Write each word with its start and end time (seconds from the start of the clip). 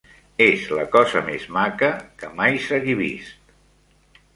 És 0.45 0.63
la 0.79 0.85
cosa 0.95 1.21
més 1.29 1.47
maca 1.59 1.93
que 2.23 2.33
mai 2.43 2.61
s'hagui 2.67 3.01
vist. 3.05 3.59